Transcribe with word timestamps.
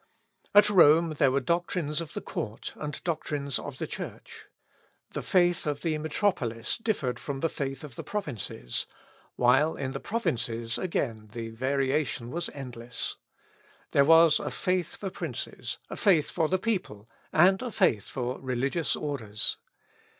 At 0.55 0.67
Rome 0.67 1.11
there 1.19 1.29
were 1.29 1.39
doctrines 1.39 2.01
of 2.01 2.13
the 2.13 2.21
Court, 2.21 2.73
and 2.75 3.03
doctrines 3.03 3.59
of 3.59 3.77
the 3.77 3.85
Church. 3.85 4.47
The 5.11 5.21
faith 5.21 5.67
of 5.67 5.81
the 5.83 5.95
metropolis 5.99 6.79
differed 6.79 7.19
from 7.19 7.41
the 7.41 7.49
faith 7.49 7.83
of 7.83 7.93
the 7.93 8.03
provinces; 8.03 8.87
while 9.35 9.75
in 9.75 9.91
the 9.91 9.99
provinces, 9.99 10.79
again, 10.79 11.29
the 11.33 11.49
variation 11.49 12.31
was 12.31 12.49
endless. 12.55 13.17
There 13.91 14.03
was 14.03 14.39
a 14.39 14.49
faith 14.49 14.95
for 14.95 15.11
princes, 15.11 15.77
a 15.87 15.95
faith 15.95 16.31
for 16.31 16.47
the 16.47 16.57
people, 16.57 17.07
and 17.31 17.61
a 17.61 17.69
faith 17.69 18.05
for 18.05 18.41
religious 18.41 18.95
orders. 18.95 19.57